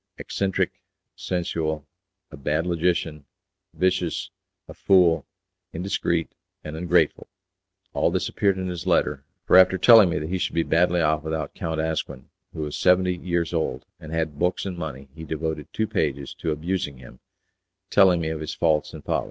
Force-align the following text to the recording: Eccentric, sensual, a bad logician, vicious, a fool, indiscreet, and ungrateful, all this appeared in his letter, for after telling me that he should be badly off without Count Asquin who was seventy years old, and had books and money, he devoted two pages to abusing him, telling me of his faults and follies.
Eccentric, 0.17 0.71
sensual, 1.15 1.85
a 2.31 2.35
bad 2.35 2.65
logician, 2.65 3.25
vicious, 3.75 4.31
a 4.67 4.73
fool, 4.73 5.27
indiscreet, 5.73 6.31
and 6.63 6.75
ungrateful, 6.75 7.27
all 7.93 8.09
this 8.09 8.27
appeared 8.27 8.57
in 8.57 8.65
his 8.67 8.87
letter, 8.87 9.23
for 9.45 9.57
after 9.57 9.77
telling 9.77 10.09
me 10.09 10.17
that 10.17 10.29
he 10.29 10.39
should 10.39 10.55
be 10.55 10.63
badly 10.63 11.01
off 11.01 11.21
without 11.21 11.53
Count 11.53 11.79
Asquin 11.79 12.31
who 12.51 12.61
was 12.61 12.75
seventy 12.75 13.13
years 13.15 13.53
old, 13.53 13.85
and 13.99 14.11
had 14.11 14.39
books 14.39 14.65
and 14.65 14.75
money, 14.75 15.07
he 15.13 15.23
devoted 15.23 15.67
two 15.71 15.85
pages 15.85 16.33
to 16.33 16.49
abusing 16.49 16.97
him, 16.97 17.19
telling 17.91 18.19
me 18.19 18.29
of 18.29 18.41
his 18.41 18.55
faults 18.55 18.93
and 18.95 19.03
follies. 19.05 19.19